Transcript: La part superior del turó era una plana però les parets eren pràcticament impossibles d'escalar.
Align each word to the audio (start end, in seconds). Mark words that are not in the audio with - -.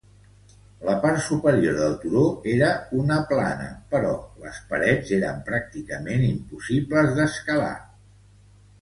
La 0.87 0.93
part 1.03 1.19
superior 1.25 1.77
del 1.81 1.93
turó 2.05 2.23
era 2.55 2.71
una 3.03 3.19
plana 3.33 3.69
però 3.93 4.17
les 4.47 4.59
parets 4.73 5.15
eren 5.21 5.47
pràcticament 5.53 6.29
impossibles 6.33 7.17
d'escalar. 7.23 7.75